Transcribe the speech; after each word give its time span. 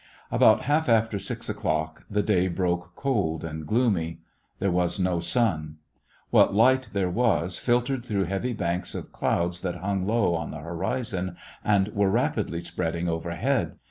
About 0.31 0.63
half 0.63 0.89
after 0.89 1.19
six 1.19 1.47
o'clock 1.47 2.05
the 2.09 2.23
day 2.23 2.47
broke 2.47 2.95
cold 2.95 3.43
and 3.43 3.67
gloomy. 3.67 4.21
There 4.57 4.71
was 4.71 4.99
no 4.99 5.19
sun. 5.19 5.77
What 6.31 6.55
light 6.55 6.89
there 6.91 7.07
was 7.11 7.59
filtered 7.59 8.03
through 8.03 8.23
heavy 8.23 8.53
banks 8.53 8.95
of 8.95 9.11
clouds 9.11 9.61
that 9.61 9.75
hung 9.75 10.07
low 10.07 10.33
on 10.33 10.49
the 10.49 10.57
horizon 10.61 11.35
and 11.63 11.89
were 11.89 12.09
rapidly 12.09 12.63
spreading 12.63 13.07
overhead. 13.07 13.75